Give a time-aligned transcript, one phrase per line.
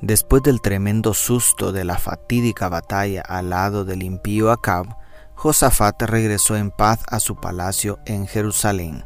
[0.00, 4.96] Después del tremendo susto de la fatídica batalla al lado del impío Acab,
[5.34, 9.04] Josafat regresó en paz a su palacio en Jerusalén.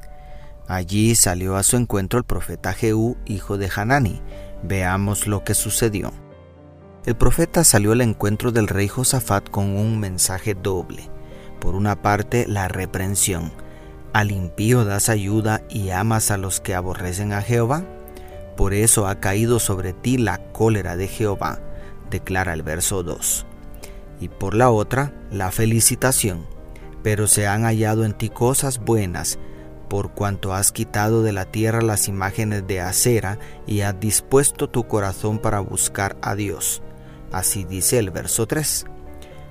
[0.69, 4.23] Allí salió a su encuentro el profeta Jehú, hijo de Hanani.
[4.63, 6.13] Veamos lo que sucedió.
[7.05, 11.11] El profeta salió al encuentro del rey Josafat con un mensaje doble.
[11.59, 13.53] Por una parte, la reprensión.
[14.13, 17.85] Al impío das ayuda y amas a los que aborrecen a Jehová.
[18.57, 21.61] Por eso ha caído sobre ti la cólera de Jehová,
[22.11, 23.47] declara el verso 2.
[24.21, 26.47] Y por la otra, la felicitación.
[27.03, 29.39] Pero se han hallado en ti cosas buenas,
[29.89, 34.87] por cuanto has quitado de la tierra las imágenes de acera y has dispuesto tu
[34.87, 36.83] corazón para buscar a Dios.
[37.31, 38.87] Así dice el verso 3.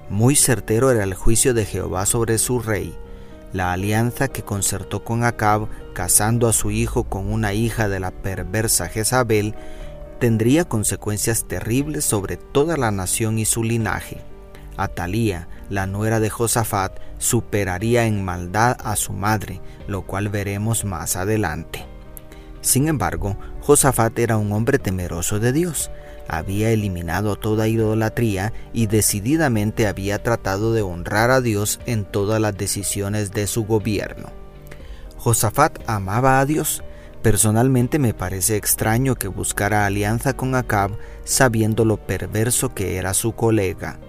[0.09, 2.97] Muy certero era el juicio de Jehová sobre su rey,
[3.53, 8.11] la alianza que concertó con Acab, casando a su hijo con una hija de la
[8.11, 9.55] perversa Jezabel,
[10.19, 14.21] tendría consecuencias terribles sobre toda la nación y su linaje.
[14.77, 21.15] Atalía, la nuera de Josafat, superaría en maldad a su madre, lo cual veremos más
[21.15, 21.85] adelante.
[22.61, 25.91] Sin embargo, Josafat era un hombre temeroso de Dios,
[26.27, 32.57] había eliminado toda idolatría y decididamente había tratado de honrar a Dios en todas las
[32.57, 34.29] decisiones de su gobierno.
[35.17, 36.83] Josafat amaba a Dios.
[37.21, 43.33] Personalmente me parece extraño que buscara alianza con Acab sabiendo lo perverso que era su
[43.33, 43.99] colega.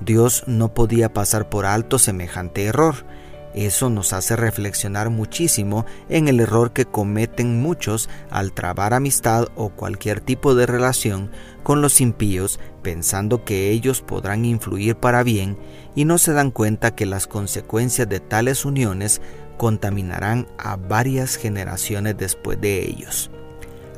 [0.00, 3.06] Dios no podía pasar por alto semejante error,
[3.54, 9.70] eso nos hace reflexionar muchísimo en el error que cometen muchos al trabar amistad o
[9.70, 11.30] cualquier tipo de relación
[11.62, 15.58] con los impíos pensando que ellos podrán influir para bien
[15.94, 19.20] y no se dan cuenta que las consecuencias de tales uniones
[19.58, 23.30] contaminarán a varias generaciones después de ellos.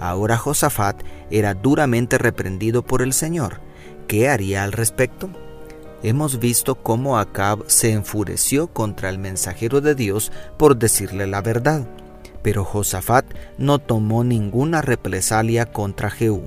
[0.00, 3.60] Ahora Josafat era duramente reprendido por el Señor.
[4.08, 5.30] ¿Qué haría al respecto?
[6.04, 11.86] Hemos visto cómo Acab se enfureció contra el mensajero de Dios por decirle la verdad.
[12.42, 13.24] Pero Josafat
[13.56, 16.42] no tomó ninguna represalia contra Jehú.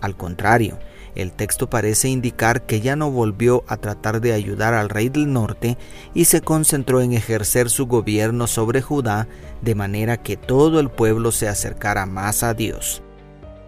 [0.00, 0.78] Al contrario,
[1.14, 5.30] el texto parece indicar que ya no volvió a tratar de ayudar al rey del
[5.30, 5.76] norte
[6.14, 9.28] y se concentró en ejercer su gobierno sobre Judá
[9.60, 13.02] de manera que todo el pueblo se acercara más a Dios.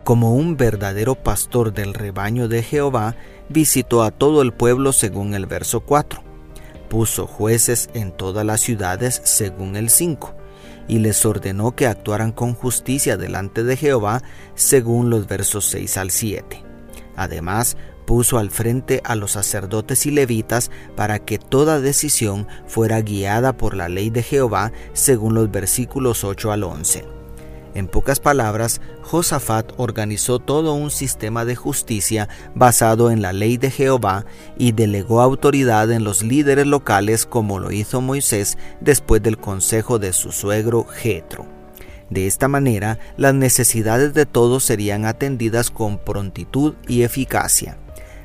[0.04, 3.16] Como un verdadero pastor del rebaño de Jehová,
[3.48, 6.22] visitó a todo el pueblo según el verso 4.
[6.90, 10.34] Puso jueces en todas las ciudades según el 5,
[10.88, 14.22] y les ordenó que actuaran con justicia delante de Jehová
[14.54, 16.62] según los versos 6 al 7.
[17.16, 23.56] Además, puso al frente a los sacerdotes y levitas para que toda decisión fuera guiada
[23.56, 27.23] por la ley de Jehová según los versículos 8 al 11.
[27.74, 33.70] En pocas palabras, Josafat organizó todo un sistema de justicia basado en la ley de
[33.70, 34.26] Jehová
[34.56, 40.12] y delegó autoridad en los líderes locales como lo hizo Moisés después del consejo de
[40.12, 41.46] su suegro Jetro.
[42.10, 47.78] De esta manera, las necesidades de todos serían atendidas con prontitud y eficacia.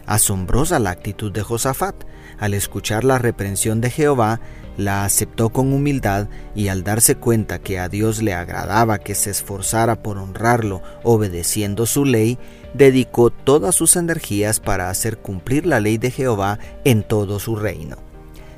[0.10, 1.94] Asombrosa la actitud de Josafat.
[2.40, 4.40] Al escuchar la reprensión de Jehová,
[4.76, 9.30] la aceptó con humildad y al darse cuenta que a Dios le agradaba que se
[9.30, 12.40] esforzara por honrarlo obedeciendo su ley,
[12.74, 17.98] dedicó todas sus energías para hacer cumplir la ley de Jehová en todo su reino.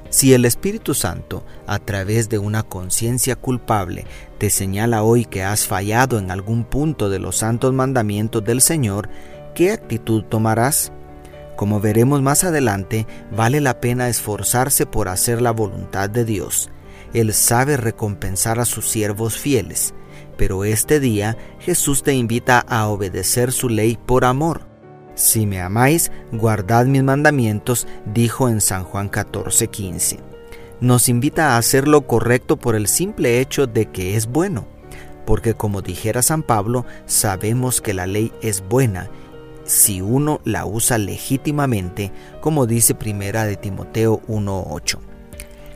[0.09, 4.05] Si el Espíritu Santo, a través de una conciencia culpable,
[4.37, 9.09] te señala hoy que has fallado en algún punto de los santos mandamientos del Señor,
[9.53, 10.93] ¿qué actitud tomarás?
[11.61, 16.71] Como veremos más adelante, vale la pena esforzarse por hacer la voluntad de Dios.
[17.13, 19.93] Él sabe recompensar a sus siervos fieles,
[20.37, 24.61] pero este día Jesús te invita a obedecer su ley por amor.
[25.13, 30.17] Si me amáis, guardad mis mandamientos, dijo en San Juan 14:15.
[30.79, 34.65] Nos invita a hacer lo correcto por el simple hecho de que es bueno,
[35.27, 39.11] porque como dijera San Pablo, sabemos que la ley es buena
[39.71, 44.99] si uno la usa legítimamente, como dice Primera de Timoteo 1:8.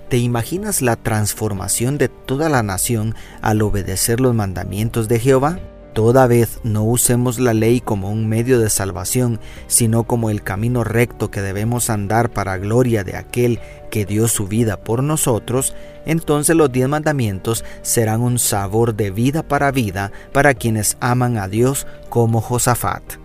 [0.10, 5.60] ¿Te imaginas la transformación de toda la nación al obedecer los mandamientos de Jehová?
[5.94, 10.84] Toda vez no usemos la ley como un medio de salvación, sino como el camino
[10.84, 15.74] recto que debemos andar para gloria de aquel que dio su vida por nosotros,
[16.06, 21.48] entonces los diez mandamientos serán un sabor de vida para vida para quienes aman a
[21.48, 23.25] Dios como Josafat.